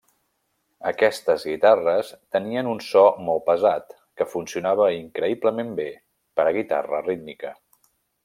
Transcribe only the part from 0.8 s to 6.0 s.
Aquestes guitarres tenien un so molt pesat, que funcionava increïblement bé